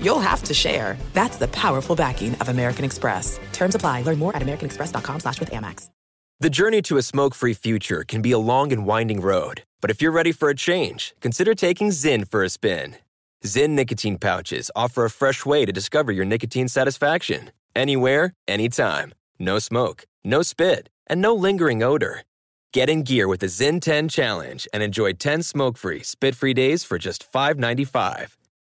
[0.00, 0.96] you'll have to share.
[1.12, 3.38] That's the powerful backing of American Express.
[3.52, 4.02] Terms apply.
[4.02, 5.90] Learn more at americanexpress.com slash with Amex.
[6.38, 9.62] The journey to a smoke-free future can be a long and winding road.
[9.80, 12.96] But if you're ready for a change, consider taking Zyn for a spin.
[13.42, 17.52] Zyn nicotine pouches offer a fresh way to discover your nicotine satisfaction.
[17.74, 19.14] Anywhere, anytime.
[19.38, 22.22] No smoke, no spit, and no lingering odor.
[22.74, 26.98] Get in gear with the Zyn 10 Challenge and enjoy 10 smoke-free, spit-free days for
[26.98, 28.35] just $5.95.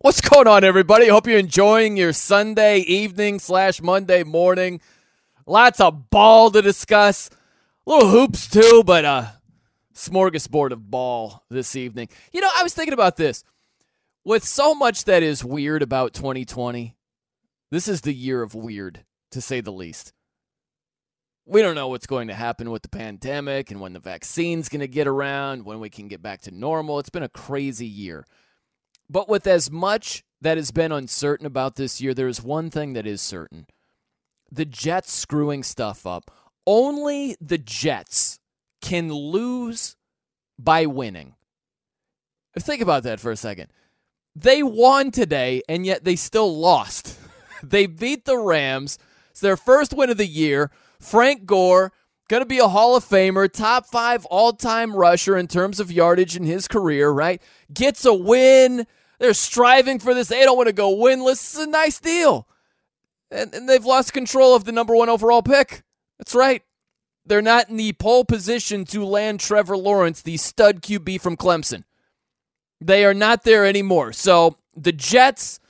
[0.00, 1.08] What's going on, everybody?
[1.08, 4.80] Hope you're enjoying your Sunday evening slash Monday morning.
[5.44, 7.30] Lots of ball to discuss.
[7.84, 9.26] Little hoops too, but uh
[9.96, 12.08] smorgasbord of ball this evening.
[12.32, 13.42] You know, I was thinking about this.
[14.24, 16.94] With so much that is weird about 2020,
[17.72, 20.12] this is the year of weird, to say the least.
[21.44, 24.78] We don't know what's going to happen with the pandemic and when the vaccine's going
[24.78, 27.00] to get around, when we can get back to normal.
[27.00, 28.24] It's been a crazy year.
[29.10, 32.92] But with as much that has been uncertain about this year, there is one thing
[32.92, 33.66] that is certain
[34.50, 36.30] the Jets screwing stuff up.
[36.66, 38.40] Only the Jets
[38.80, 39.96] can lose
[40.58, 41.34] by winning.
[42.58, 43.68] Think about that for a second.
[44.34, 47.18] They won today, and yet they still lost.
[47.62, 48.98] they beat the Rams.
[49.30, 50.70] It's their first win of the year.
[51.00, 51.92] Frank Gore,
[52.28, 55.92] going to be a Hall of Famer, top five all time rusher in terms of
[55.92, 57.42] yardage in his career, right?
[57.72, 58.86] Gets a win.
[59.18, 60.28] They're striving for this.
[60.28, 61.32] They don't want to go winless.
[61.32, 62.46] It's a nice deal.
[63.30, 65.82] And, and they've lost control of the number one overall pick.
[66.18, 66.62] That's right.
[67.26, 71.84] They're not in the pole position to land Trevor Lawrence, the stud QB from Clemson.
[72.80, 74.12] They are not there anymore.
[74.12, 75.60] So the Jets,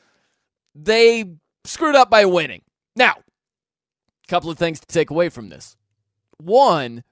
[0.74, 1.24] they
[1.64, 2.62] screwed up by winning.
[2.94, 5.76] Now, a couple of things to take away from this.
[6.36, 7.02] One,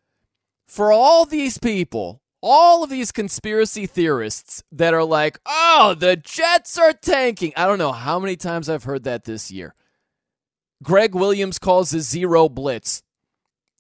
[0.69, 6.79] for all these people all of these conspiracy theorists that are like, oh, the Jets
[6.79, 7.53] are tanking.
[7.57, 9.75] I don't know how many times I've heard that this year.
[10.83, 13.03] Gregg Williams calls a zero blitz,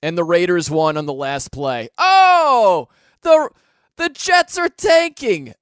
[0.02, 1.88] and the Raiders won on the last play.
[1.98, 2.88] Oh,
[3.22, 3.50] the
[3.96, 5.54] the Jets are tanking.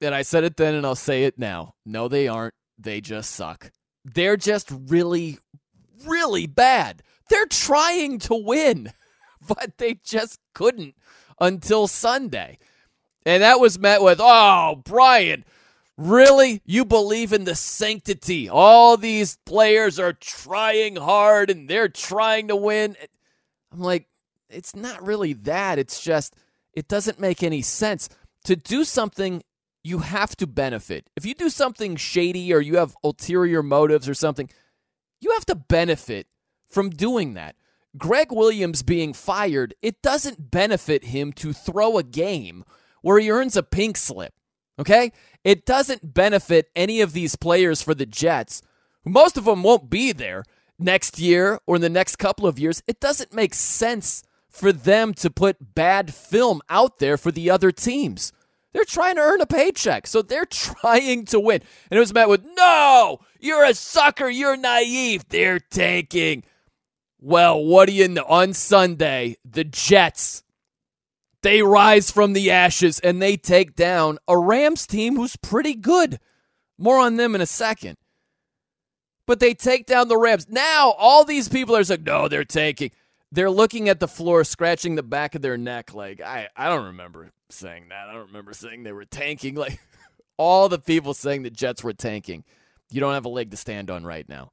[0.00, 1.74] And I said it then, and I'll say it now.
[1.84, 2.54] No, they aren't.
[2.78, 3.72] They just suck.
[4.04, 5.38] They're just really,
[6.06, 7.02] really bad.
[7.28, 8.92] They're trying to win,
[9.48, 10.94] but they just couldn't
[11.40, 12.58] until Sunday.
[13.26, 15.44] And that was met with, oh, Brian,
[15.96, 16.62] really?
[16.64, 18.48] You believe in the sanctity?
[18.48, 22.96] All these players are trying hard and they're trying to win.
[23.72, 24.06] I'm like,
[24.48, 25.78] it's not really that.
[25.78, 26.34] It's just,
[26.72, 28.08] it doesn't make any sense.
[28.44, 29.42] To do something,
[29.84, 31.10] you have to benefit.
[31.16, 34.48] If you do something shady or you have ulterior motives or something,
[35.20, 36.26] you have to benefit
[36.70, 37.56] from doing that.
[37.96, 42.64] Gregg Williams being fired, it doesn't benefit him to throw a game
[43.02, 44.34] where he earns a pink slip.
[44.78, 45.12] Okay?
[45.44, 48.62] It doesn't benefit any of these players for the Jets.
[49.04, 50.44] Most of them won't be there
[50.78, 52.82] next year or in the next couple of years.
[52.86, 57.72] It doesn't make sense for them to put bad film out there for the other
[57.72, 58.32] teams.
[58.72, 61.62] They're trying to earn a paycheck, so they're trying to win.
[61.90, 65.28] And it was met with, no, you're a sucker, you're naive.
[65.28, 66.44] They're tanking.
[67.20, 68.24] Well, what do you know?
[68.28, 70.44] On Sunday, the Jets,
[71.42, 76.20] they rise from the ashes and they take down a Rams team who's pretty good.
[76.78, 77.96] More on them in a second.
[79.26, 80.48] But they take down the Rams.
[80.48, 82.92] Now, all these people are saying, no, they're tanking.
[83.30, 85.92] They're looking at the floor, scratching the back of their neck.
[85.92, 88.08] Like, I, I don't remember saying that.
[88.08, 89.54] I don't remember saying they were tanking.
[89.58, 89.80] Like,
[90.38, 92.44] all the people saying the Jets were tanking.
[92.90, 94.52] You don't have a leg to stand on right now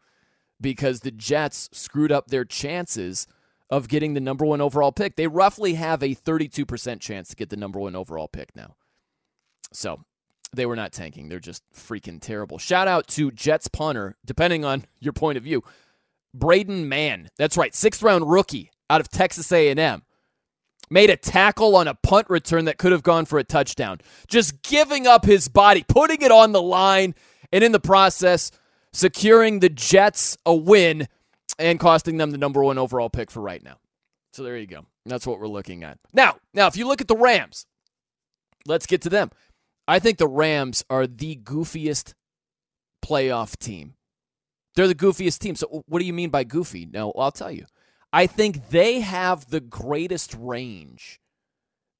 [0.59, 3.27] because the Jets screwed up their chances
[3.69, 5.15] of getting the number one overall pick.
[5.15, 8.75] They roughly have a 32% chance to get the number one overall pick now.
[9.73, 10.03] So
[10.53, 11.29] they were not tanking.
[11.29, 12.57] They're just freaking terrible.
[12.57, 15.63] Shout out to Jets punter, depending on your point of view,
[16.33, 17.29] Braden Mann.
[17.37, 20.03] That's right, sixth round rookie out of Texas A&M.
[20.89, 23.99] Made a tackle on a punt return that could have gone for a touchdown.
[24.27, 27.15] Just giving up his body, putting it on the line,
[27.51, 28.51] and in the process,
[28.95, 31.07] securing the Jets a win
[31.59, 33.77] and costing them the number one overall pick for right now.
[34.31, 34.86] So there you go.
[35.06, 36.00] That's what we're looking at.
[36.13, 37.65] Now, now if you look at the Rams,
[38.65, 39.31] let's get to them.
[39.88, 42.13] I think the Rams are the goofiest
[43.06, 43.95] playoff team.
[44.75, 45.56] They're the goofiest team.
[45.56, 46.86] So what do you mean by goofy?
[46.86, 47.65] No, I'll tell you.
[48.13, 51.19] I think they have the greatest range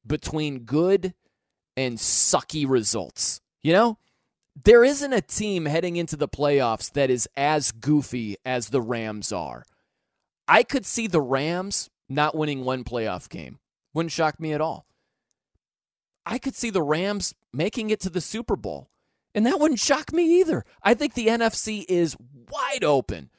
[0.08, 1.14] between good
[1.76, 3.42] and sucky results.
[3.62, 3.98] You know?
[4.64, 9.32] There isn't a team heading into the playoffs that is as goofy as the Rams
[9.32, 9.64] are.
[10.48, 13.60] I could see the Rams not winning one playoff game.
[13.94, 14.86] Wouldn't shock me at all.
[16.26, 18.90] I could see the Rams making it to the Super Bowl.
[19.34, 20.64] And that wouldn't shock me either.
[20.82, 22.16] I think the NFC is
[22.50, 23.30] wide open.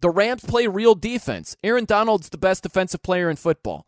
[0.00, 1.56] The Rams play real defense.
[1.64, 3.86] Aaron Donald's the best defensive player in football.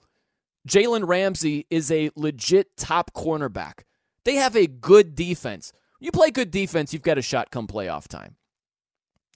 [0.67, 3.85] Jalen Ramsey is a legit top cornerback.
[4.25, 5.73] They have a good defense.
[6.01, 8.37] You play good defense, you've got a shot come playoff time.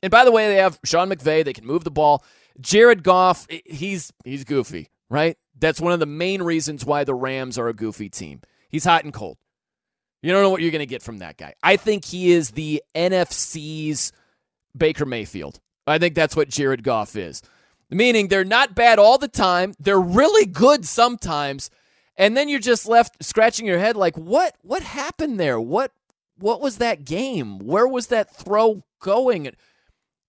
[0.02, 1.44] And by the way, they have Sean McVay.
[1.44, 2.24] They can move the ball.
[2.60, 5.36] Jared Goff, he's he's goofy, right?
[5.58, 8.40] That's one of the main reasons why the Rams are a goofy team.
[8.68, 9.38] He's hot and cold.
[10.22, 11.54] You don't know what you're going to get from that guy.
[11.62, 14.12] I think he is the NFC's
[14.76, 15.60] Baker Mayfield.
[15.86, 17.42] I think that's what Jared Goff is.
[17.90, 19.74] Meaning they're not bad all the time.
[19.78, 21.70] They're really good sometimes.
[22.16, 25.60] And then you're just left scratching your head like, what what happened there?
[25.60, 25.92] What
[26.42, 27.58] what was that game?
[27.58, 29.50] Where was that throw going?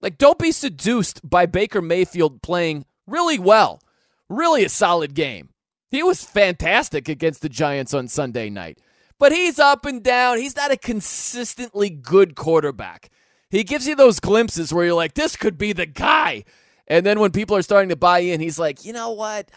[0.02, 3.82] Like, don't be seduced by Baker Mayfield playing really well.
[4.30, 5.50] Really a solid game.
[5.90, 8.80] He was fantastic against the Giants on Sunday night.
[9.20, 10.40] But he's up and down.
[10.40, 13.10] He's not a consistently good quarterback.
[13.50, 16.44] He gives you those glimpses where you're like, this could be the guy.
[16.88, 19.50] And then when people are starting to buy in, he's like, you know what?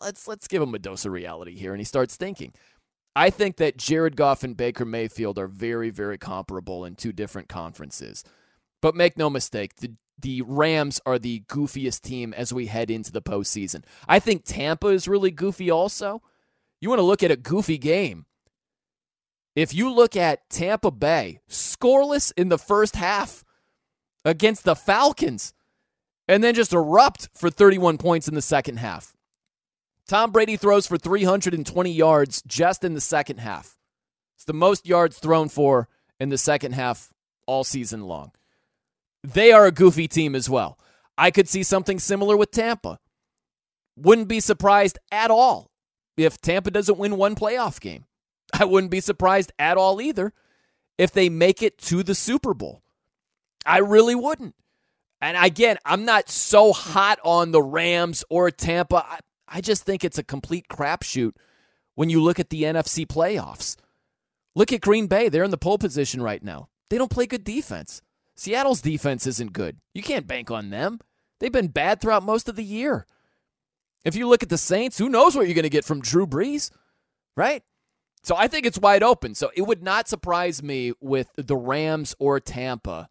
[0.00, 1.72] Let's let's give him a dose of reality here.
[1.72, 2.52] And he starts thinking.
[3.16, 7.48] I think that Jared Goff and Baker Mayfield are very, very comparable in two different
[7.48, 8.22] conferences.
[8.82, 13.12] But make no mistake, the the Rams are the goofiest team as we head into
[13.12, 13.84] the postseason.
[14.08, 16.22] I think Tampa is really goofy also.
[16.80, 18.24] You want to look at a goofy game.
[19.54, 23.44] If you look at Tampa Bay, scoreless in the first half
[24.24, 25.54] against the Falcons,
[26.28, 29.15] and then just erupt for 31 points in the second half.
[30.06, 33.76] Tom Brady throws for 320 yards just in the second half.
[34.36, 35.88] It's the most yards thrown for
[36.20, 37.12] in the second half
[37.46, 38.32] all season long.
[39.24, 40.78] They are a goofy team as well.
[41.18, 43.00] I could see something similar with Tampa.
[43.96, 45.70] Wouldn't be surprised at all
[46.16, 48.04] if Tampa doesn't win one playoff game.
[48.52, 50.32] I wouldn't be surprised at all either
[50.98, 52.82] if they make it to the Super Bowl.
[53.64, 54.54] I really wouldn't.
[55.20, 59.18] And again, I'm not so hot on the Rams or Tampa.
[59.48, 61.32] I just think it's a complete crapshoot
[61.94, 63.76] when you look at the NFC playoffs.
[64.54, 65.28] Look at Green Bay.
[65.28, 66.68] They're in the pole position right now.
[66.88, 68.02] They don't play good defense.
[68.34, 69.78] Seattle's defense isn't good.
[69.94, 71.00] You can't bank on them.
[71.40, 73.06] They've been bad throughout most of the year.
[74.04, 76.26] If you look at the Saints, who knows what you're going to get from Drew
[76.26, 76.70] Brees,
[77.36, 77.62] right?
[78.22, 79.34] So I think it's wide open.
[79.34, 83.08] So it would not surprise me with the Rams or Tampa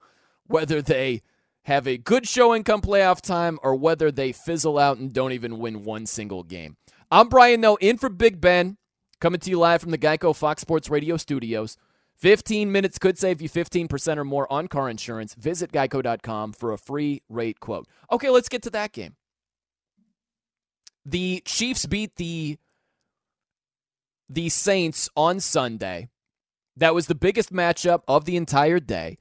[0.48, 1.22] whether they
[1.66, 5.58] have a good showing come playoff time or whether they fizzle out and don't even
[5.58, 6.78] win one single game.
[7.12, 8.78] I'm Brian Noe in for Big Ben,
[9.20, 11.76] coming to you live from the Geico Fox Sports Radio studios.
[12.18, 15.34] 15 minutes could save you 15% or more on car insurance.
[15.34, 17.88] Visit geico.com for a free rate quote.
[18.12, 19.16] Okay, let's get to that game.
[21.04, 22.58] The Chiefs beat the
[24.30, 26.10] the Saints on Sunday.
[26.78, 29.18] That was the biggest matchup of the entire day.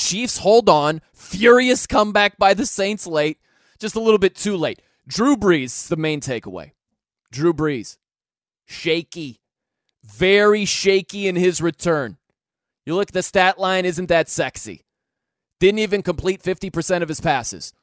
[0.00, 1.02] Chiefs hold on.
[1.12, 3.38] Furious comeback by the Saints late.
[3.78, 4.80] Just a little bit too late.
[5.06, 6.72] Drew Brees, the main takeaway.
[7.30, 7.98] Drew Brees,
[8.64, 9.40] shaky.
[10.02, 12.16] Very shaky in his return.
[12.86, 14.86] You look at the stat line, isn't that sexy?
[15.58, 17.74] Didn't even complete 50% of his passes.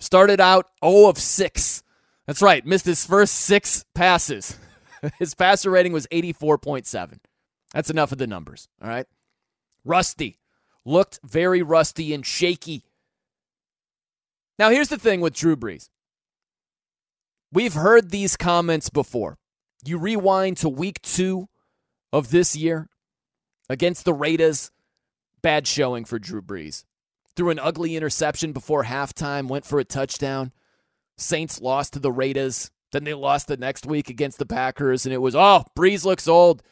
[0.00, 1.82] Started out 0 of 6.
[2.26, 4.58] That's right, missed his first six passes.
[5.20, 7.20] his passer rating was 84.7.
[7.72, 9.06] That's enough of the numbers, all right?
[9.84, 10.40] Rusty.
[10.84, 12.84] Looked very rusty and shaky.
[14.58, 15.88] Now, here's the thing with Drew Brees.
[17.52, 19.38] We've heard these comments before.
[19.84, 21.48] You rewind to week two
[22.12, 22.88] of this year
[23.68, 24.70] against the Raiders,
[25.42, 26.84] bad showing for Drew Brees.
[27.36, 30.52] Threw an ugly interception before halftime, went for a touchdown.
[31.16, 32.70] Saints lost to the Raiders.
[32.92, 36.26] Then they lost the next week against the Packers, and it was, oh, Brees looks
[36.26, 36.62] old.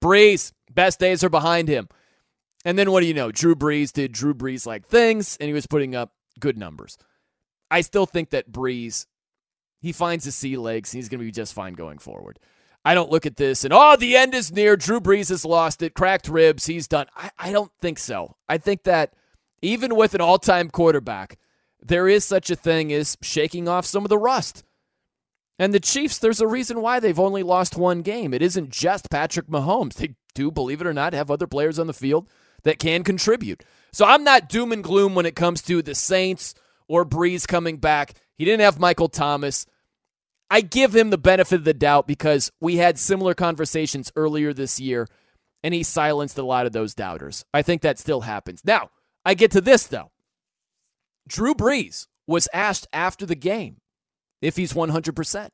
[0.00, 1.88] Brees, best days are behind him.
[2.66, 3.30] And then what do you know?
[3.30, 6.98] Drew Brees did Drew Brees like things, and he was putting up good numbers.
[7.70, 9.06] I still think that Brees,
[9.80, 12.40] he finds his sea legs, and he's going to be just fine going forward.
[12.84, 14.76] I don't look at this and, oh, the end is near.
[14.76, 17.06] Drew Brees has lost it, cracked ribs, he's done.
[17.16, 18.36] I, I don't think so.
[18.48, 19.14] I think that
[19.62, 21.38] even with an all time quarterback,
[21.80, 24.64] there is such a thing as shaking off some of the rust.
[25.56, 28.34] And the Chiefs, there's a reason why they've only lost one game.
[28.34, 29.94] It isn't just Patrick Mahomes.
[29.94, 32.28] They do, believe it or not, have other players on the field
[32.64, 33.64] that can contribute.
[33.92, 36.54] So I'm not doom and gloom when it comes to the Saints
[36.88, 38.14] or Brees coming back.
[38.36, 39.66] He didn't have Michael Thomas.
[40.50, 44.78] I give him the benefit of the doubt because we had similar conversations earlier this
[44.78, 45.08] year
[45.62, 47.44] and he silenced a lot of those doubters.
[47.52, 48.62] I think that still happens.
[48.64, 48.90] Now,
[49.24, 50.12] I get to this though.
[51.26, 53.78] Drew Brees was asked after the game
[54.40, 55.48] if he's 100%.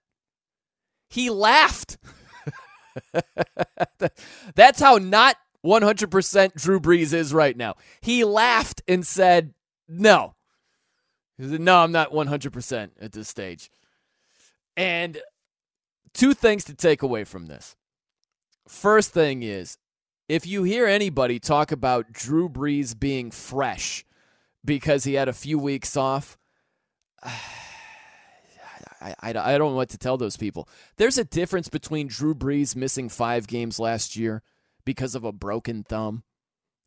[1.09, 1.97] He laughed.
[4.55, 7.75] That's how not 100% Drew Brees is right now.
[8.00, 9.54] He laughed and said,
[9.88, 10.35] No.
[11.40, 13.71] Said, No, I'm not 100% at this stage.
[14.76, 15.21] And
[16.12, 17.76] two things to take away from this.
[18.66, 19.78] First thing is,
[20.28, 24.04] if you hear anybody talk about Drew Brees being fresh
[24.64, 26.38] because he had a few weeks off,
[27.23, 30.69] I, I, I don't know what to tell those people.
[30.97, 34.42] There's a difference between Drew Brees missing five games last year
[34.85, 36.25] because of a broken thumb.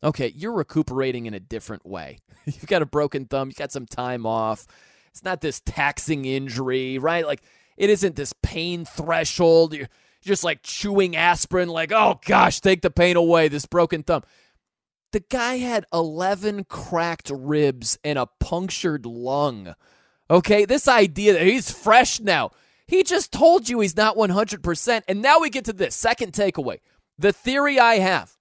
[0.04, 2.18] Okay, you're recuperating in a different way.
[2.44, 4.66] You've got a broken thumb, You've got some time off.
[5.10, 7.26] It's not this taxing injury, right?
[7.26, 7.42] Like
[7.76, 9.74] it isn't this pain threshold.
[9.74, 9.88] You're
[10.22, 14.22] just like chewing aspirin, like, oh gosh, take the pain away, this broken thumb.
[15.12, 19.74] The guy had 11 cracked ribs and a punctured lung.
[20.28, 22.50] Okay, this idea that he's fresh now.
[22.86, 25.02] He just told you he's not 100%.
[25.08, 26.78] And now we get to this second takeaway.
[27.18, 28.36] The theory I have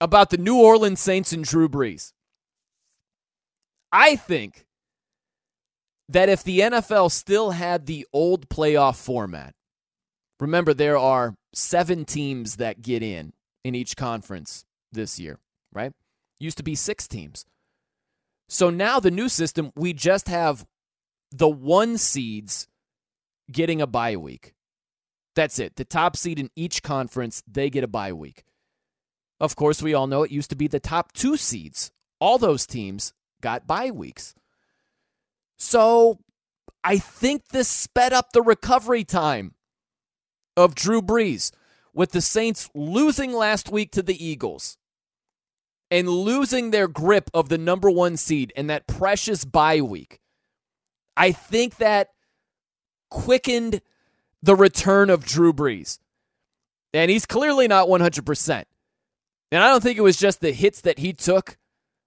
[0.00, 2.12] about the New Orleans Saints and Drew Brees.
[3.90, 4.66] I think
[6.08, 9.54] that if the NFL still had the old playoff format,
[10.38, 13.32] remember there are seven teams that get in
[13.64, 15.38] in each conference this year,
[15.72, 15.92] right?
[16.38, 17.44] Used to be six teams.
[18.48, 20.64] So now the new system, we just have
[21.30, 22.68] the one seeds
[23.50, 24.54] getting a bye week.
[25.38, 25.76] That's it.
[25.76, 28.42] The top seed in each conference, they get a bye week.
[29.38, 31.92] Of course, we all know it used to be the top two seeds.
[32.18, 34.34] All those teams got bye weeks.
[35.56, 36.18] So
[36.82, 39.54] I think this sped up the recovery time
[40.56, 41.52] of Drew Brees
[41.94, 44.76] with the Saints losing last week to the Eagles
[45.88, 50.18] and losing their grip of the number one seed and that precious bye week.
[51.16, 52.08] I think that
[53.08, 53.82] quickened
[54.42, 55.98] the return of Drew Brees.
[56.92, 58.64] And he's clearly not 100%.
[59.50, 61.56] And I don't think it was just the hits that he took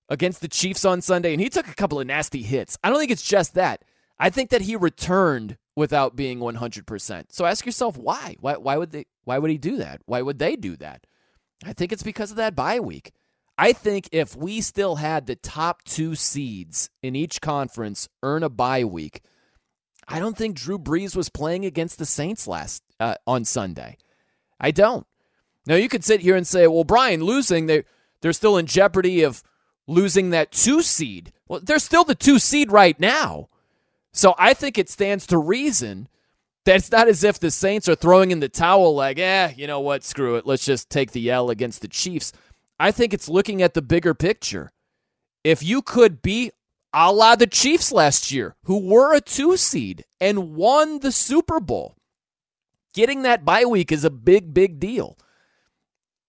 [0.10, 2.78] against the Chiefs on Sunday, and he took a couple of nasty hits.
[2.84, 3.84] I don't think it's just that.
[4.20, 7.26] I think that he returned without being 100%.
[7.30, 8.36] So ask yourself why?
[8.40, 10.02] Why why would they why would he do that?
[10.06, 11.08] Why would they do that?
[11.66, 13.14] I think it's because of that bye week.
[13.58, 18.50] I think if we still had the top 2 seeds in each conference earn a
[18.50, 19.22] bye week,
[20.12, 23.98] I don't think Drew Brees was playing against the Saints last uh, on Sunday.
[24.60, 25.08] I don't.
[25.66, 27.84] Now you could sit here and say, well, Brian, losing, they
[28.22, 29.42] they're still in jeopardy of
[29.88, 31.32] losing that two seed.
[31.48, 33.50] Well, they're still the two seed right now.
[34.14, 36.08] So I think it stands to reason
[36.66, 39.66] that it's not as if the Saints are throwing in the towel like, eh, you
[39.66, 40.46] know what, screw it.
[40.46, 42.34] Let's just take the L against the Chiefs.
[42.80, 44.72] I think it's looking at the bigger picture.
[45.44, 46.52] If you could be
[46.94, 51.60] a la the Chiefs last year, who were a two seed and won the Super
[51.60, 51.96] Bowl,
[52.94, 55.18] getting that bye week is a big, big deal.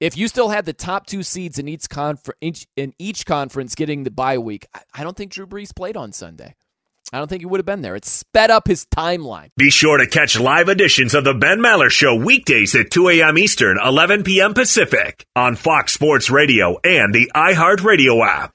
[0.00, 4.02] If you still had the top two seeds in each, confer- in each conference getting
[4.02, 6.54] the bye week, I don't think Drew Brees played on Sunday.
[7.12, 7.94] I don't think he would have been there.
[7.94, 9.50] It sped up his timeline.
[9.56, 13.36] Be sure to catch live editions of the Ben Maller Show weekdays at 2 a.m.
[13.36, 14.54] Eastern, 11 p.m.
[14.54, 18.54] Pacific on Fox Sports Radio and the iHeartRadio app.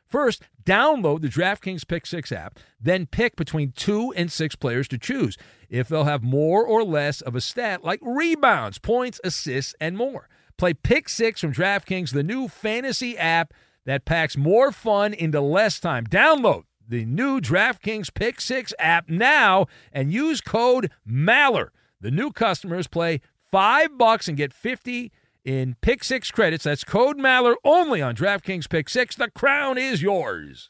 [0.11, 4.97] First, download the DraftKings Pick Six app, then pick between two and six players to
[4.97, 5.37] choose
[5.69, 10.27] if they'll have more or less of a stat like rebounds, points, assists, and more.
[10.57, 13.53] Play Pick Six from DraftKings, the new fantasy app
[13.85, 16.05] that packs more fun into less time.
[16.05, 21.71] Download the new DraftKings Pick 6 app now and use code MALLER.
[22.01, 25.11] The new customers play 5 bucks and get 50
[25.45, 26.63] in Pick 6 credits.
[26.63, 29.15] That's code MALLER only on DraftKings Pick 6.
[29.15, 30.69] The crown is yours.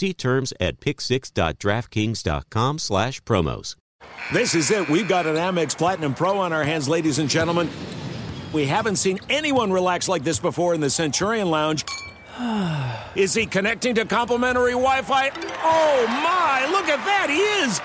[0.01, 3.75] See terms at picksix.draftkings.com slash promos.
[4.33, 4.89] This is it.
[4.89, 7.69] We've got an Amex Platinum Pro on our hands, ladies and gentlemen.
[8.51, 11.85] We haven't seen anyone relax like this before in the Centurion Lounge.
[13.15, 15.29] Is he connecting to complimentary Wi Fi?
[15.61, 17.79] Oh my, look at that, he is!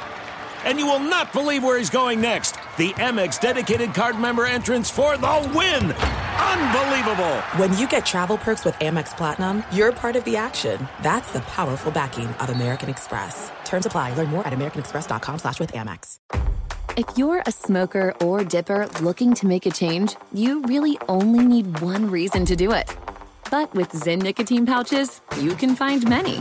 [0.67, 2.57] And you will not believe where he's going next.
[2.77, 5.93] The Amex dedicated card member entrance for the win!
[5.93, 7.37] Unbelievable!
[7.57, 10.89] When you get travel perks with Amex Platinum, you're part of the action.
[11.03, 13.51] That's the powerful backing of American Express.
[13.65, 14.15] Terms apply.
[14.15, 16.19] Learn more at americanexpress.com slash with Amex.
[16.97, 21.81] If you're a smoker or dipper looking to make a change, you really only need
[21.81, 22.95] one reason to do it.
[23.51, 26.41] But with Zyn nicotine pouches, you can find many.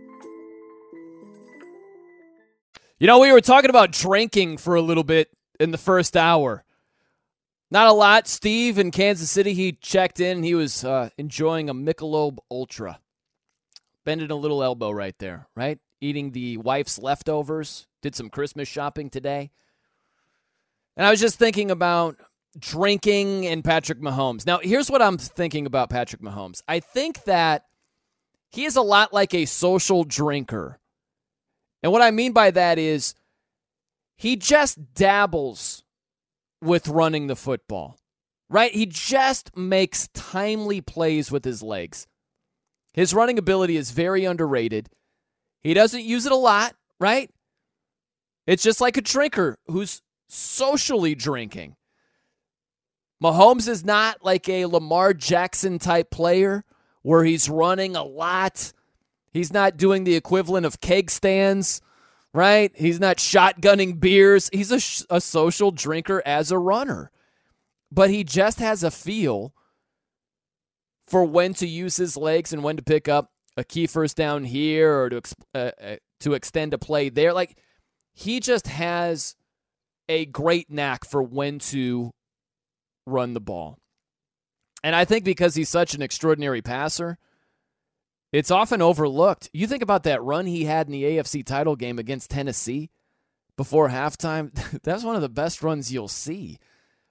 [3.01, 6.63] You know, we were talking about drinking for a little bit in the first hour.
[7.71, 8.27] Not a lot.
[8.27, 10.43] Steve in Kansas City, he checked in.
[10.43, 12.99] He was uh, enjoying a Michelob Ultra.
[14.05, 15.79] bending a little elbow right there, right?
[15.99, 17.87] Eating the wife's leftovers.
[18.03, 19.49] Did some Christmas shopping today.
[20.95, 22.17] And I was just thinking about
[22.59, 24.45] drinking and Patrick Mahomes.
[24.45, 26.61] Now, here's what I'm thinking about Patrick Mahomes.
[26.67, 27.65] I think that
[28.51, 30.77] he is a lot like a social drinker.
[31.83, 33.15] And what I mean by that is
[34.17, 35.83] he just dabbles
[36.61, 37.97] with running the football,
[38.49, 38.71] right?
[38.71, 42.07] He just makes timely plays with his legs.
[42.93, 44.89] His running ability is very underrated.
[45.61, 47.31] He doesn't use it a lot, right?
[48.45, 51.75] It's just like a drinker who's socially drinking.
[53.23, 56.63] Mahomes is not like a Lamar Jackson type player
[57.03, 58.73] where he's running a lot.
[59.31, 61.81] He's not doing the equivalent of keg stands,
[62.33, 62.71] right?
[62.75, 64.49] He's not shotgunning beers.
[64.51, 67.11] He's a, a social drinker as a runner.
[67.91, 69.53] But he just has a feel
[71.07, 74.45] for when to use his legs and when to pick up a key first down
[74.45, 75.21] here or to
[75.53, 77.33] uh, uh, to extend a play there.
[77.33, 77.57] Like
[78.13, 79.35] he just has
[80.07, 82.11] a great knack for when to
[83.05, 83.77] run the ball.
[84.83, 87.17] And I think because he's such an extraordinary passer,
[88.31, 89.49] it's often overlooked.
[89.53, 92.89] You think about that run he had in the AFC title game against Tennessee
[93.57, 94.51] before halftime.
[94.83, 96.57] That's one of the best runs you'll see.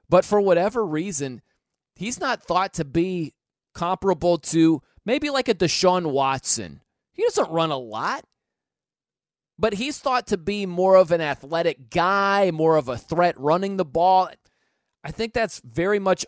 [0.08, 1.42] But for whatever reason,
[1.94, 3.34] he's not thought to be
[3.74, 6.80] comparable to maybe like a Deshaun Watson.
[7.12, 8.24] He doesn't run a lot,
[9.58, 13.76] but he's thought to be more of an athletic guy, more of a threat running
[13.76, 14.30] the ball.
[15.04, 16.24] I think that's very much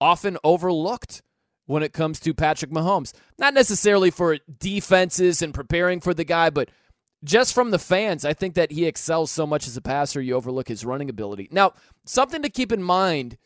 [0.00, 1.22] often overlooked
[1.66, 3.12] when it comes to Patrick Mahomes.
[3.38, 6.70] Not necessarily for defenses and preparing for the guy, but
[7.22, 10.34] just from the fans, I think that he excels so much as a passer, you
[10.34, 11.48] overlook his running ability.
[11.50, 11.72] Now,
[12.04, 13.38] something to keep in mind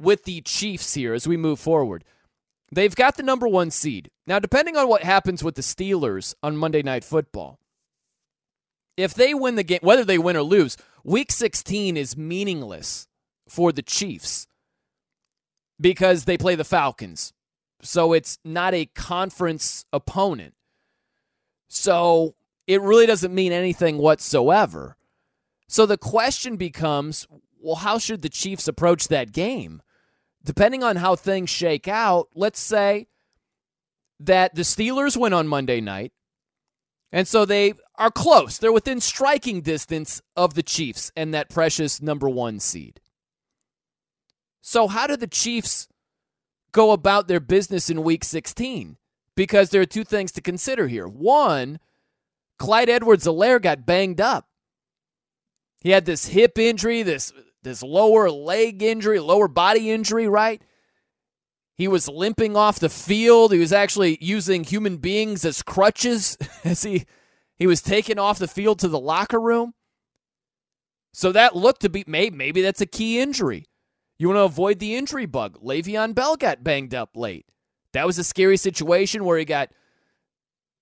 [0.00, 2.04] with the Chiefs here as we move forward.
[2.72, 4.10] They've got the number one seed.
[4.26, 7.60] Now, depending on what happens with the Steelers on Monday Night Football,
[8.96, 13.06] if they win the game, whether they win or lose, week 16 is meaningless
[13.48, 14.46] for the Chiefs
[15.80, 17.33] because they play the Falcons.
[17.84, 20.54] So it's not a conference opponent.
[21.68, 22.34] So
[22.66, 24.96] it really doesn't mean anything whatsoever.
[25.68, 27.26] So the question becomes
[27.60, 29.80] well, how should the Chiefs approach that game?
[30.44, 33.06] Depending on how things shake out, let's say
[34.20, 36.12] that the Steelers win on Monday night.
[37.10, 38.58] And so they are close.
[38.58, 43.00] They're within striking distance of the Chiefs and that precious number one seed.
[44.60, 45.88] So, how do the Chiefs
[46.74, 48.98] go about their business in week 16?
[49.34, 51.08] Because there are two things to consider here.
[51.08, 51.78] One,
[52.58, 54.48] Clyde Edwards Helaire got banged up.
[55.80, 57.32] He had this hip injury, this
[57.62, 60.62] this lower leg injury, lower body injury, right?
[61.76, 63.52] He was limping off the field.
[63.52, 67.06] He was actually using human beings as crutches as he
[67.56, 69.74] he was taken off the field to the locker room.
[71.12, 73.66] So that looked to be maybe maybe that's a key injury.
[74.18, 75.58] You want to avoid the injury bug.
[75.62, 77.46] Le'Veon Bell got banged up late.
[77.92, 79.70] That was a scary situation where he got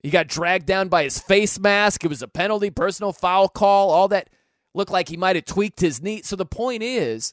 [0.03, 2.05] he got dragged down by his face mask.
[2.05, 4.31] It was a penalty, personal foul call, all that
[4.75, 6.23] looked like he might have tweaked his knee.
[6.23, 7.33] So the point is,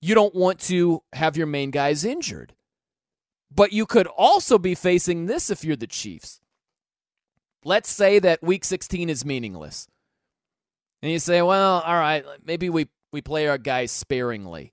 [0.00, 2.54] you don't want to have your main guys injured.
[3.54, 6.40] But you could also be facing this if you're the Chiefs.
[7.64, 9.86] Let's say that week 16 is meaningless.
[11.02, 14.72] And you say, well, all right, maybe we we play our guys sparingly.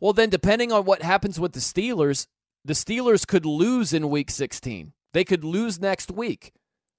[0.00, 2.26] Well, then, depending on what happens with the Steelers,
[2.64, 4.92] the Steelers could lose in week 16.
[5.12, 6.52] They could lose next week.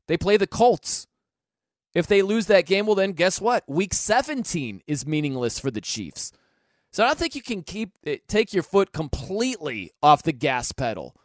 [0.08, 1.08] They play the Colts.
[1.94, 3.64] If they lose that game, well, then guess what?
[3.68, 6.32] Week 17 is meaningless for the Chiefs.
[6.92, 10.72] So I don't think you can keep eh, take your foot completely off the gas
[10.72, 11.16] pedal.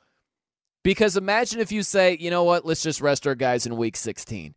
[0.82, 3.96] Because imagine if you say, you know what, let's just rest our guys in week
[3.96, 4.54] 16.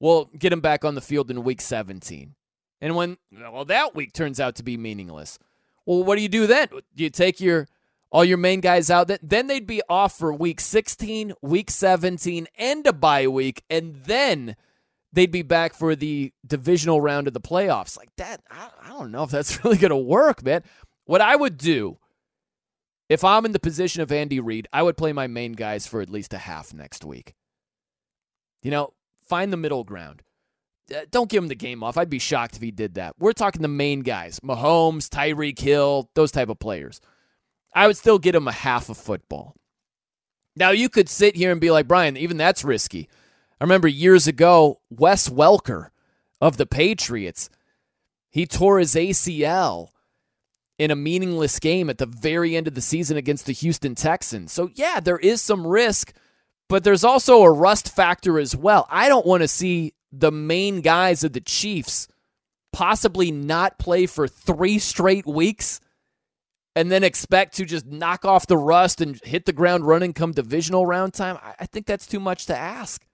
[0.00, 2.34] We'll get them back on the field in week 17.
[2.82, 5.38] And when well that week turns out to be meaningless,
[5.86, 6.68] well, what do you do then?
[6.94, 7.68] You take your
[8.10, 9.10] all your main guys out?
[9.22, 14.56] Then they'd be off for week 16, week 17, and a bye week, and then
[15.12, 17.96] they'd be back for the divisional round of the playoffs.
[17.96, 20.62] Like that, I, I don't know if that's really going to work, man.
[21.04, 21.98] What I would do
[23.08, 26.00] if I'm in the position of Andy Reid, I would play my main guys for
[26.00, 27.34] at least a half next week.
[28.62, 30.22] You know, find the middle ground.
[30.94, 31.96] Uh, don't give him the game off.
[31.96, 33.14] I'd be shocked if he did that.
[33.18, 37.00] We're talking the main guys Mahomes, Tyreek Hill, those type of players.
[37.74, 39.54] I would still get him a half of football.
[40.54, 43.08] Now, you could sit here and be like, Brian, even that's risky.
[43.58, 45.88] I remember years ago, Wes Welker
[46.40, 47.48] of the Patriots,
[48.28, 49.88] he tore his ACL
[50.78, 54.52] in a meaningless game at the very end of the season against the Houston Texans.
[54.52, 56.12] So, yeah, there is some risk
[56.72, 58.86] but there's also a rust factor as well.
[58.88, 62.08] I don't want to see the main guys of the Chiefs
[62.72, 65.80] possibly not play for three straight weeks
[66.74, 70.32] and then expect to just knock off the rust and hit the ground running come
[70.32, 71.38] divisional round time.
[71.58, 73.04] I think that's too much to ask.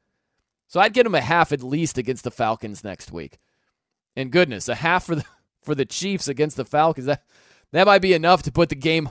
[0.68, 3.38] So I'd get them a half at least against the Falcons next week.
[4.14, 5.24] And goodness, a half for the
[5.62, 7.06] for the Chiefs against the Falcons.
[7.06, 7.24] That
[7.72, 9.08] that might be enough to put the game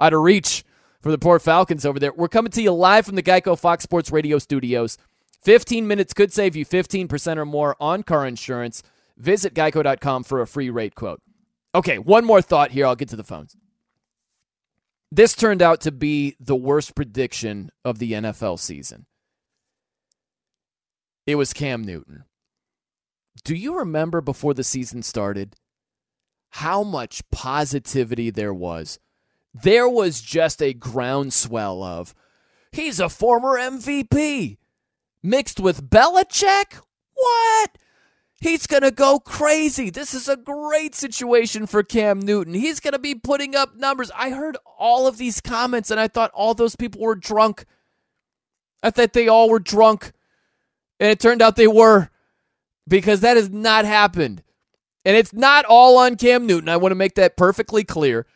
[0.00, 0.64] out of reach
[1.00, 2.12] for the poor Falcons over there.
[2.12, 4.98] We're coming to you live from the Geico Fox Sports Radio studios.
[5.42, 8.82] 15 minutes could save you 15% or more on car insurance.
[9.16, 11.20] Visit geico.com for a free rate quote.
[11.74, 12.86] Okay, one more thought here.
[12.86, 13.56] I'll get to the phones.
[15.10, 19.06] This turned out to be the worst prediction of the NFL season.
[21.26, 22.24] It was Cam Newton.
[23.44, 25.56] Do you remember before the season started
[26.50, 28.98] how much positivity there was?
[29.54, 32.14] There was just a groundswell of,
[32.72, 34.58] he's a former MVP
[35.22, 36.80] mixed with Belichick?
[37.14, 37.78] What?
[38.40, 39.90] He's going to go crazy.
[39.90, 42.54] This is a great situation for Cam Newton.
[42.54, 44.12] He's going to be putting up numbers.
[44.14, 47.64] I heard all of these comments and I thought all those people were drunk.
[48.80, 50.12] I thought they all were drunk.
[51.00, 52.10] And it turned out they were
[52.86, 54.42] because that has not happened.
[55.04, 56.68] And it's not all on Cam Newton.
[56.68, 58.26] I want to make that perfectly clear.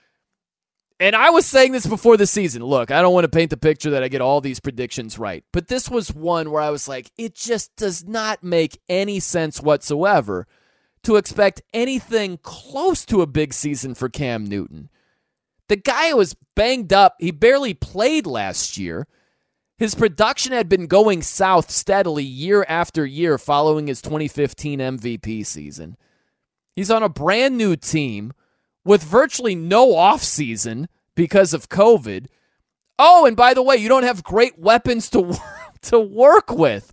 [1.03, 2.65] And I was saying this before the season.
[2.65, 5.43] Look, I don't want to paint the picture that I get all these predictions right,
[5.53, 9.61] but this was one where I was like, it just does not make any sense
[9.61, 10.47] whatsoever
[11.03, 14.91] to expect anything close to a big season for Cam Newton.
[15.67, 17.17] The guy was banged up.
[17.19, 19.09] He barely played last year.
[19.79, 25.97] His production had been going south steadily year after year following his 2015 MVP season.
[26.77, 28.35] He's on a brand new team
[28.85, 32.27] with virtually no offseason because of COVID.
[32.99, 35.37] Oh, and by the way, you don't have great weapons to
[35.83, 36.93] to work with.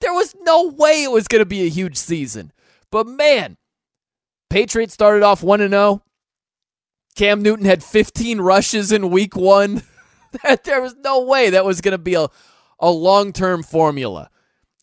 [0.00, 2.52] There was no way it was going to be a huge season.
[2.90, 3.56] But man,
[4.48, 6.02] Patriots started off 1 0.
[7.16, 9.82] Cam Newton had 15 rushes in week 1.
[10.64, 12.28] there was no way that was going to be a,
[12.78, 14.30] a long-term formula.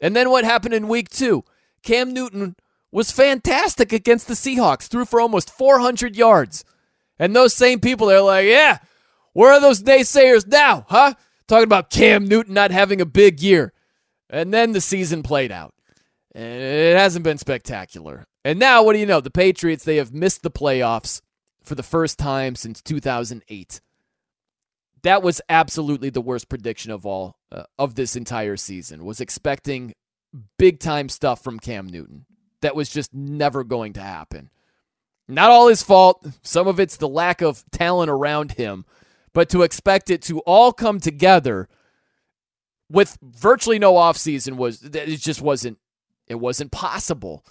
[0.02, 1.43] And then what happened in week 2?
[1.84, 2.56] Cam Newton
[2.91, 6.63] was fantastic against the Seahawks, threw for almost 400 yards.
[7.19, 8.80] And those same people, they're like, yeah,
[9.34, 11.13] where are those naysayers now, huh?
[11.47, 13.73] Talking about Cam Newton not having a big year.
[14.30, 15.73] And then the season played out.
[16.34, 18.26] And it hasn't been spectacular.
[18.43, 19.21] And now, what do you know?
[19.21, 21.21] The Patriots, they have missed the playoffs
[21.63, 23.82] for the first time since 2008.
[25.04, 29.06] That was absolutely the worst prediction of all uh, of this entire season.
[29.06, 29.93] Was expecting
[30.58, 32.26] big time stuff from Cam Newton
[32.62, 34.50] that was just never going to happen.
[35.28, 36.26] Not all his fault.
[36.41, 38.86] Some of it's the lack of talent around him.
[39.34, 41.67] But to expect it to all come together
[42.89, 45.78] with virtually no offseason was it just wasn't
[46.28, 47.46] it wasn't possible.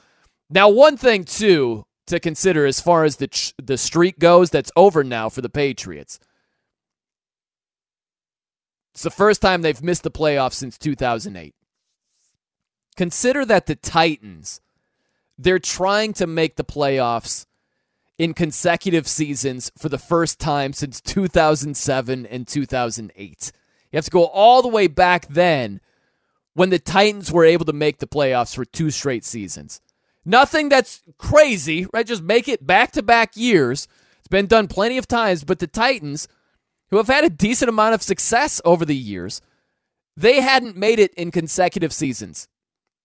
[0.49, 5.05] Now, one thing too to consider as far as the the streak goes that's over
[5.05, 6.19] now for the Patriots.
[8.95, 11.55] It's the first time they've missed the playoffs since 2008.
[12.97, 14.63] Consider that the Titans
[15.39, 17.47] they're trying to make the playoffs
[18.19, 23.53] in consecutive seasons for the first time since 2007 and 2008.
[23.93, 25.81] You have to go all the way back then
[26.55, 29.81] when the Titans were able to make the playoffs for two straight seasons.
[30.25, 32.07] Nothing that's crazy, right?
[32.07, 33.87] Just make it back to back years.
[34.19, 36.27] It's been done plenty of times, but the Titans,
[36.89, 39.41] who have had a decent amount of success over the years,
[40.17, 42.49] they hadn't made it in consecutive seasons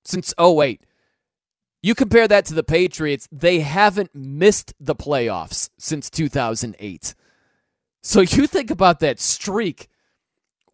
[0.04, 0.82] since 08.
[1.82, 7.16] You compare that to the Patriots, they haven't missed the playoffs since 2008.
[8.04, 9.88] So you think about that streak.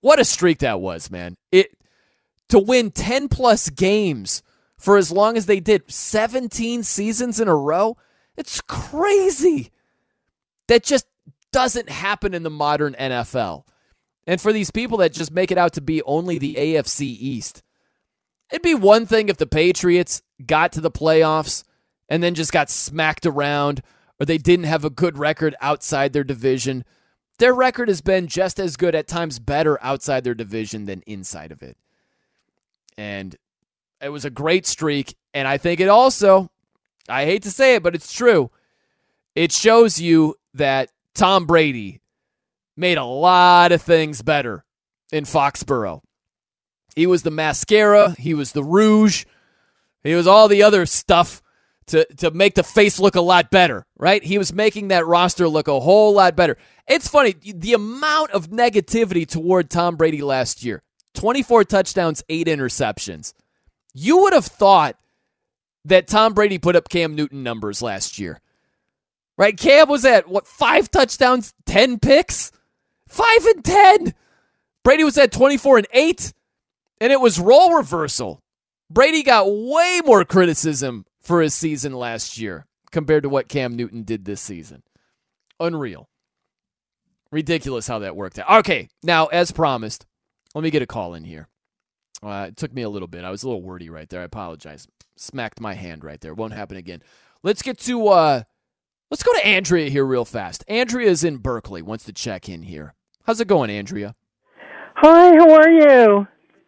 [0.02, 1.38] What a streak that was, man.
[1.52, 1.78] It
[2.50, 4.42] to win 10 plus games
[4.78, 7.98] for as long as they did, 17 seasons in a row.
[8.36, 9.72] It's crazy.
[10.68, 11.08] That just
[11.52, 13.64] doesn't happen in the modern NFL.
[14.28, 17.64] And for these people that just make it out to be only the AFC East,
[18.52, 21.64] It'd be one thing if the Patriots got to the playoffs
[22.10, 23.82] and then just got smacked around
[24.20, 26.84] or they didn't have a good record outside their division.
[27.40, 31.52] Their record has been just as good, at times better outside their division than inside
[31.52, 31.78] of it.
[32.98, 33.36] And
[34.02, 35.16] it was a great streak.
[35.34, 36.50] And I think it also,
[37.08, 38.50] I hate to say it, but it's true.
[39.36, 42.02] It shows you that Tom Brady
[42.76, 44.66] made a lot of things better
[45.12, 46.02] in Foxborough.
[46.96, 49.26] He was the mascara, he was the rouge,
[50.08, 51.42] he was all the other stuff
[51.88, 54.24] to, to make the face look a lot better, right?
[54.24, 56.58] He was making that roster look a whole lot better.
[56.88, 63.34] It's funny, the amount of negativity toward Tom Brady last year 24 touchdowns, eight interceptions.
[63.94, 64.98] You would have thought
[65.86, 68.42] that Tom Brady put up Cam Newton numbers last year.
[69.38, 69.58] Right?
[69.58, 72.52] Cam was at what five touchdowns, 10 picks?
[73.08, 74.14] Five and 10.
[74.84, 76.34] Brady was at 24 and 8,
[77.02, 78.42] and it was role reversal.
[78.90, 84.04] Brady got way more criticism for his season last year compared to what Cam Newton
[84.04, 84.84] did this season.
[85.60, 86.10] Unreal.
[87.32, 88.60] Ridiculous how that worked out.
[88.60, 90.06] Okay, now, as promised,
[90.56, 91.50] let me get a call in here.
[92.24, 93.26] Uh, it took me a little bit.
[93.26, 94.22] I was a little wordy right there.
[94.22, 94.88] I apologize.
[95.18, 96.34] Smacked my hand right there.
[96.34, 97.02] Won't happen again.
[97.44, 98.44] Let's get to uh
[99.12, 100.64] let's go to Andrea here real fast.
[100.68, 102.94] Andrea is in Berkeley, wants to check in here.
[103.26, 104.16] How's it going, Andrea?
[104.96, 106.28] Hi, how are you?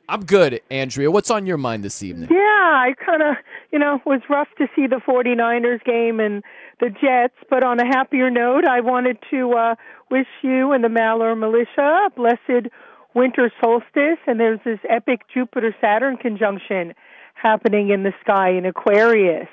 [0.09, 1.11] I'm good, Andrea.
[1.11, 2.29] What's on your mind this evening?
[2.31, 3.35] Yeah, I kind of,
[3.71, 6.43] you know, was rough to see the 49ers game and
[6.79, 9.75] the Jets, but on a happier note, I wanted to uh
[10.09, 12.69] wish you and the Maller militia a blessed
[13.13, 16.95] winter solstice and there's this epic Jupiter Saturn conjunction
[17.35, 19.47] happening in the sky in Aquarius.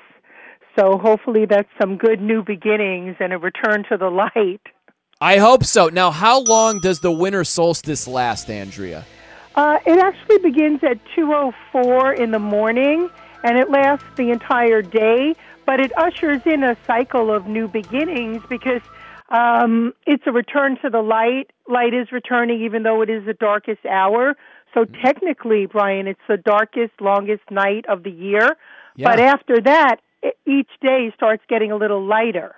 [0.77, 4.61] So hopefully that's some good new beginnings and a return to the light.
[5.21, 5.89] I hope so.
[5.89, 9.05] Now, how long does the winter solstice last, Andrea?
[9.57, 13.09] Uh, it actually begins at 2:04 in the morning
[13.43, 18.43] and it lasts the entire day, but it ushers in a cycle of new beginnings
[18.47, 18.83] because
[19.29, 21.51] um, it's a return to the light.
[21.67, 24.35] Light is returning even though it is the darkest hour.
[24.75, 28.57] So technically, Brian, it's the darkest, longest night of the year.
[28.95, 29.09] Yeah.
[29.09, 29.97] But after that,
[30.45, 32.53] each day starts getting a little lighter.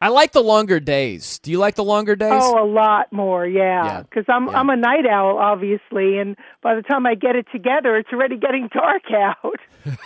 [0.00, 1.38] I like the longer days.
[1.40, 2.32] Do you like the longer days?
[2.42, 3.84] Oh, a lot more, yeah.
[3.84, 4.58] Yeah, Because I'm yeah.
[4.58, 8.36] I'm a night owl, obviously, and by the time I get it together, it's already
[8.38, 9.60] getting dark out.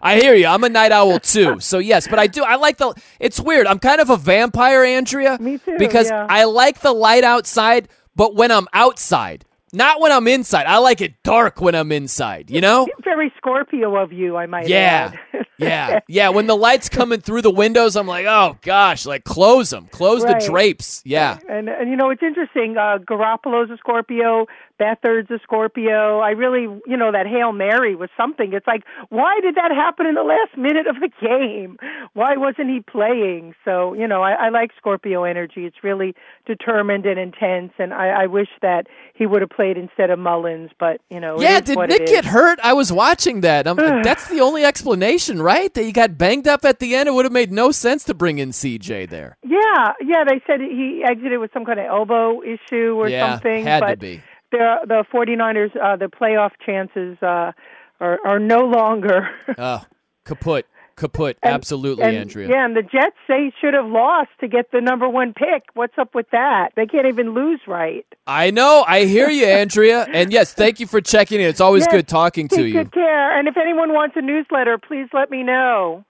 [0.00, 0.46] I hear you.
[0.46, 1.58] I'm a night owl too.
[1.58, 2.44] So yes, but I do.
[2.44, 2.94] I like the.
[3.18, 3.66] It's weird.
[3.66, 5.38] I'm kind of a vampire, Andrea.
[5.40, 6.26] Me too, Because yeah.
[6.30, 10.66] I like the light outside, but when I'm outside, not when I'm inside.
[10.66, 12.48] I like it dark when I'm inside.
[12.48, 12.86] You know?
[13.04, 15.12] Very Scorpio of you, I might Yeah.
[15.58, 16.30] Yeah, yeah.
[16.30, 20.22] When the lights coming through the windows, I'm like, oh gosh, like close them, close
[20.24, 20.40] Right.
[20.40, 21.02] the drapes.
[21.04, 21.38] Yeah.
[21.48, 22.76] And and you know it's interesting.
[22.76, 24.46] Uh, Garoppolo's a Scorpio.
[24.78, 26.18] Beathard's a Scorpio.
[26.18, 28.52] I really, you know, that hail mary was something.
[28.52, 31.76] It's like, why did that happen in the last minute of the game?
[32.14, 33.54] Why wasn't he playing?
[33.64, 35.66] So you know, I, I like Scorpio energy.
[35.66, 36.14] It's really
[36.46, 37.72] determined and intense.
[37.78, 40.70] And I, I wish that he would have played instead of Mullens.
[40.80, 42.58] But you know, Yeah, is did Nick it get hurt?
[42.62, 43.66] I was watching that.
[43.66, 45.72] Um, that's the only explanation, right?
[45.74, 47.08] That he got banged up at the end.
[47.08, 49.36] It would have made no sense to bring in CJ there.
[49.44, 50.24] Yeah, yeah.
[50.26, 53.64] They said he exited with some kind of elbow issue or yeah, something.
[53.64, 54.22] had but to be.
[54.50, 57.52] the the 49ers uh the playoff chances uh
[58.00, 59.28] are are no longer
[59.58, 59.84] Oh,
[60.24, 61.36] kaput, kaput.
[61.42, 62.48] Absolutely, and, Andrea.
[62.48, 65.64] Yeah, and the Jets they should have lost to get the number 1 pick.
[65.74, 66.70] What's up with that?
[66.76, 68.06] They can't even lose right.
[68.26, 68.84] I know.
[68.86, 70.06] I hear you, Andrea.
[70.12, 71.46] And yes, thank you for checking in.
[71.48, 72.72] It's always Yes, good talking to you.
[72.74, 73.38] good care.
[73.38, 76.04] And if anyone wants a newsletter, please let me know.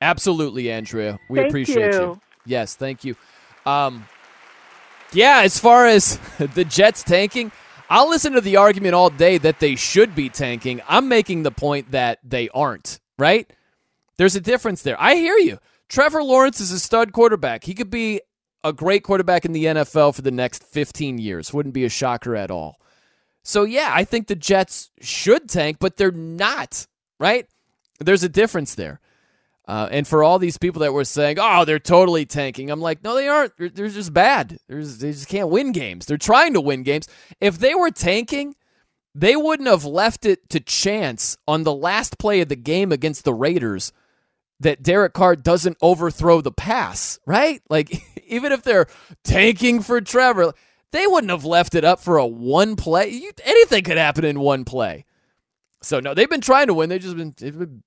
[0.00, 1.18] Absolutely, Andrea.
[1.30, 2.00] We Thank appreciate you.
[2.00, 2.20] you.
[2.44, 3.16] Yes, thank you.
[3.64, 4.06] Um,
[5.12, 6.18] yeah, as far as
[6.54, 7.52] the Jets tanking,
[7.88, 10.80] I'll listen to the argument all day that they should be tanking.
[10.88, 13.50] I'm making the point that they aren't, right?
[14.18, 15.00] There's a difference there.
[15.00, 15.58] I hear you.
[15.88, 17.64] Trevor Lawrence is a stud quarterback.
[17.64, 18.20] He could be
[18.64, 21.52] a great quarterback in the NFL for the next 15 years.
[21.52, 22.80] Wouldn't be a shocker at all.
[23.42, 26.86] So, yeah, I think the Jets should tank, but they're not,
[27.20, 27.46] right?
[28.00, 29.00] There's a difference there.
[29.68, 33.02] Uh, and for all these people that were saying, "Oh, they're totally tanking," I'm like,
[33.02, 33.56] "No, they aren't.
[33.56, 34.58] They're, they're just bad.
[34.68, 36.06] They're just- they just can't win games.
[36.06, 37.08] They're trying to win games.
[37.40, 38.54] If they were tanking,
[39.12, 43.24] they wouldn't have left it to chance on the last play of the game against
[43.24, 43.92] the Raiders
[44.60, 47.60] that Derek Carr doesn't overthrow the pass, right?
[47.70, 48.86] Like, even if they're
[49.22, 50.52] tanking for Trevor,
[50.92, 53.08] they wouldn't have left it up for a one play.
[53.10, 55.04] You, anything could happen in one play.
[55.82, 56.88] So no, they've been trying to win.
[56.88, 57.82] They've just been, they've been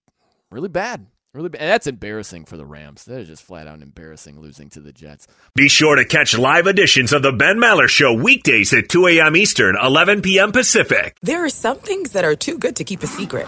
[0.51, 1.07] really bad.
[1.33, 1.61] Really bad.
[1.61, 3.05] And that's embarrassing for the Rams.
[3.05, 5.27] That is just flat out embarrassing losing to the Jets.
[5.55, 9.35] Be sure to catch live editions of The Ben Maller Show weekdays at 2 a.m.
[9.35, 10.51] Eastern, 11 p.m.
[10.51, 11.17] Pacific.
[11.21, 13.47] There are some things that are too good to keep a secret.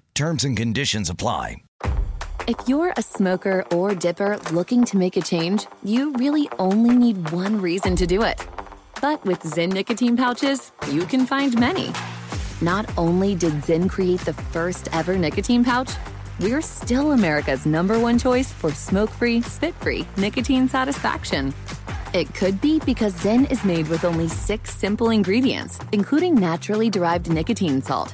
[0.13, 1.57] Terms and conditions apply.
[2.47, 7.29] If you're a smoker or dipper looking to make a change, you really only need
[7.31, 8.45] one reason to do it.
[9.01, 11.91] But with Zyn nicotine pouches, you can find many.
[12.61, 15.91] Not only did Zyn create the first ever nicotine pouch,
[16.39, 21.53] we're still America's number one choice for smoke free, spit free nicotine satisfaction.
[22.13, 27.29] It could be because Zyn is made with only six simple ingredients, including naturally derived
[27.29, 28.13] nicotine salt.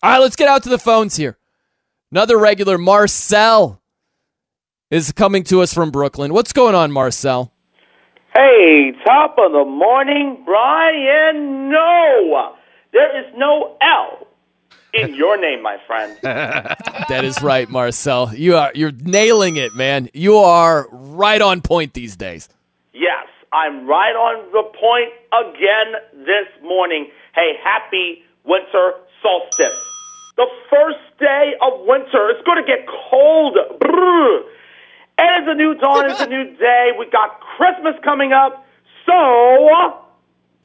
[0.00, 1.36] All right, let's get out to the phones here.
[2.12, 3.82] Another regular, Marcel,
[4.92, 6.32] is coming to us from Brooklyn.
[6.32, 7.52] What's going on, Marcel?
[8.32, 11.68] Hey, top of the morning, Brian.
[11.68, 12.54] No,
[12.92, 14.28] there is no L
[14.94, 16.16] in your name, my friend.
[16.22, 18.32] that is right, Marcel.
[18.32, 20.10] You are you're nailing it, man.
[20.14, 22.48] You are right on point these days.
[22.92, 27.10] Yes, I'm right on the point again this morning.
[27.34, 28.92] Hey, happy winter
[29.22, 29.78] solstice.
[30.36, 32.30] The first day of winter.
[32.30, 33.56] It's going to get cold.
[33.80, 34.42] Brr.
[35.18, 36.10] And it's a new dawn.
[36.10, 36.90] It's a new day.
[36.98, 38.64] We got Christmas coming up.
[39.04, 39.18] So,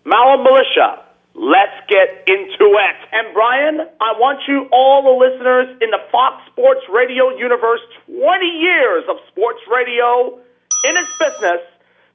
[0.06, 1.02] Maller Militia,
[1.34, 2.98] let's get into it.
[3.12, 8.46] And Brian, I want you, all the listeners in the Fox Sports Radio universe, 20
[8.46, 10.38] years of sports radio
[10.86, 11.62] in its business,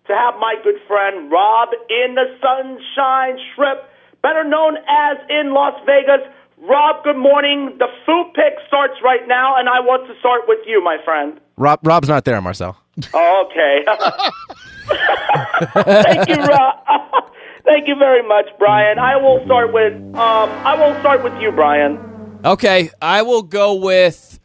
[0.07, 3.85] to have my good friend Rob in the Sunshine Strip,
[4.23, 6.21] better known as in Las Vegas.
[6.61, 7.77] Rob, good morning.
[7.79, 11.39] The food pick starts right now, and I want to start with you, my friend.
[11.57, 12.77] Rob, Rob's not there, Marcel.
[13.15, 13.85] Oh, okay.
[16.03, 16.75] Thank you, Rob.
[17.65, 18.99] Thank you very much, Brian.
[18.99, 21.99] I will start with um, I will start with you, Brian.
[22.45, 24.41] Okay, I will go with.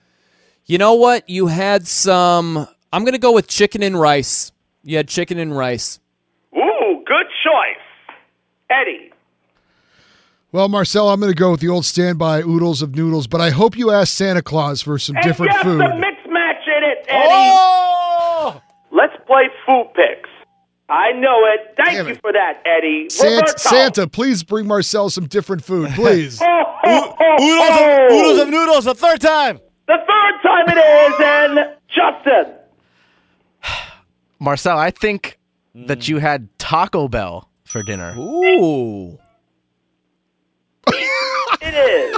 [0.65, 1.29] You know what?
[1.29, 2.67] You had some.
[2.91, 4.51] I'm going to go with chicken and rice.
[4.83, 5.99] You had chicken and rice.
[6.55, 8.15] Ooh, good choice,
[8.69, 9.12] Eddie.
[10.53, 13.49] Well, Marcel, I'm going to go with the old standby oodles of noodles, but I
[13.49, 15.81] hope you ask Santa Claus for some and different yes, food.
[15.81, 17.27] a mixed match in it, Eddie.
[17.27, 18.61] Oh!
[18.91, 20.29] Let's play food picks.
[20.89, 21.73] I know it.
[21.75, 22.21] Thank Damn you it.
[22.21, 23.09] for that, Eddie.
[23.09, 26.39] Santa, Santa, please bring Marcel some different food, please.
[26.39, 29.59] Oh, oh, oh, Oodles of, oodles of noodles, the third time.
[29.87, 32.53] The third time it is, and Justin.
[34.39, 35.39] Marcel, I think
[35.73, 38.13] that you had Taco Bell for dinner.
[38.15, 39.17] Ooh.
[40.87, 42.17] It is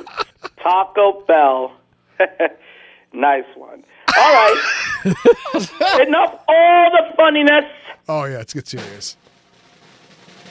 [0.61, 1.73] Taco Bell.
[3.13, 3.83] nice one.
[4.17, 5.05] All right.
[6.07, 7.65] Enough all the funniness.
[8.07, 9.17] Oh yeah, let's get serious.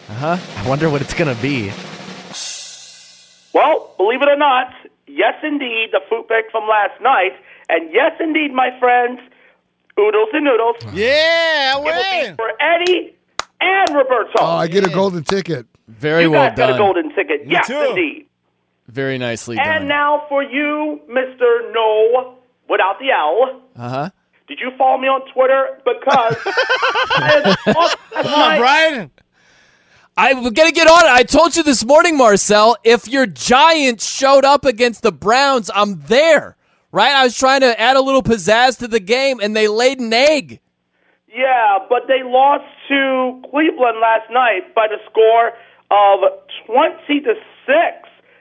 [0.08, 0.38] Uh huh.
[0.56, 1.72] I wonder what it's gonna be.
[3.52, 4.74] Well, believe it or not,
[5.06, 7.32] yes, indeed, the food pick from last night,
[7.68, 9.20] and yes, indeed, my friends,
[9.98, 10.76] oodles and noodles.
[10.92, 13.14] Yeah, it will be for Eddie
[13.60, 14.32] and Roberto.
[14.40, 15.66] Oh, I get a golden ticket.
[15.88, 16.74] Very you well guys got done.
[16.76, 17.42] a golden ticket.
[17.46, 18.26] yes, indeed.
[18.88, 19.76] Very nicely And done.
[19.76, 22.36] And now for you, Mister Noe,
[22.68, 23.62] without the L.
[23.76, 24.10] Uh huh.
[24.46, 25.78] Did you follow me on Twitter?
[25.84, 26.36] Because
[28.12, 29.10] Come on, Brian.
[30.16, 31.10] I'm gonna get on it.
[31.10, 32.76] I told you this morning, Marcel.
[32.84, 36.56] If your Giants showed up against the Browns, I'm there.
[36.92, 37.12] Right?
[37.12, 40.12] I was trying to add a little pizzazz to the game, and they laid an
[40.12, 40.60] egg.
[41.26, 45.50] Yeah, but they lost to Cleveland last night by the score
[45.94, 46.30] of
[46.66, 47.34] 20 to
[47.66, 47.76] 6.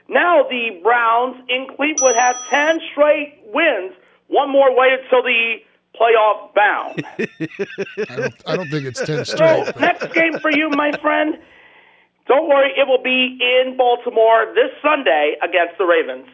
[0.08, 3.92] Now the Browns in Cleveland have 10 straight wins.
[4.28, 5.56] One more way until the
[5.98, 7.04] playoff bound.
[8.10, 9.38] I don't, I don't think it's ten straight.
[9.38, 9.80] so, straight.
[9.80, 11.38] next game for you, my friend.
[12.26, 16.26] Don't worry, it will be in Baltimore this Sunday against the Ravens.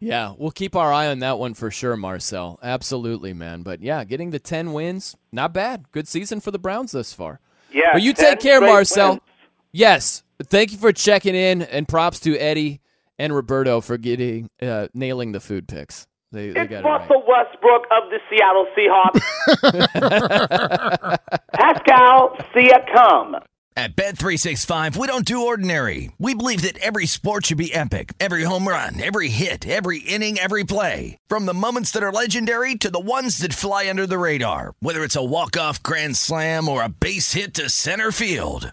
[0.00, 2.58] Yeah, we'll keep our eye on that one for sure, Marcel.
[2.62, 3.62] Absolutely, man.
[3.62, 5.84] But yeah, getting the 10 wins, not bad.
[5.92, 7.40] Good season for the Browns thus far.
[7.72, 9.10] Yeah, But you take care, Marcel.
[9.10, 9.20] wins.
[9.76, 10.22] Yes.
[10.42, 12.80] Thank you for checking in, and props to Eddie
[13.18, 16.06] and Roberto for getting uh, nailing the food picks.
[16.32, 17.00] They, they It's got it right.
[17.00, 19.20] Russell Westbrook of the Seattle Seahawks.
[21.52, 23.36] Pascal, see ya come.
[23.78, 26.10] At Bet365, we don't do ordinary.
[26.18, 28.14] We believe that every sport should be epic.
[28.18, 31.18] Every home run, every hit, every inning, every play.
[31.28, 34.72] From the moments that are legendary to the ones that fly under the radar.
[34.80, 38.72] Whether it's a walk-off grand slam or a base hit to center field.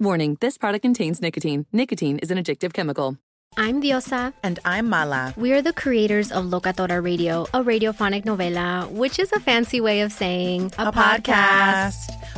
[0.00, 1.66] Warning, this product contains nicotine.
[1.72, 3.18] Nicotine is an addictive chemical.
[3.56, 4.32] I'm Diosa.
[4.44, 5.34] And I'm Mala.
[5.36, 10.02] We are the creators of Locatora Radio, a radiophonic novela, which is a fancy way
[10.02, 12.37] of saying A, podcast.